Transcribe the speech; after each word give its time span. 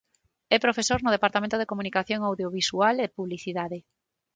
É 0.55 0.57
profesor 0.65 0.99
no 1.01 1.13
Departamento 1.15 1.59
de 1.59 1.69
Comunicación 1.71 2.19
Audiovisual 2.29 2.95
e 3.05 3.13
Publicidade. 3.17 3.77